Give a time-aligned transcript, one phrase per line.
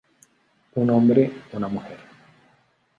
[0.77, 1.99] Un hombre, una mujer.